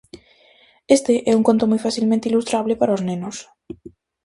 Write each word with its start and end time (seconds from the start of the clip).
Este 0.97 1.13
é 1.31 1.33
un 1.39 1.43
conto 1.47 1.65
moi 1.71 1.79
facilmente 1.87 2.29
ilustrable 2.31 2.73
para 2.77 2.95
os 2.97 3.05
nenos. 3.09 3.37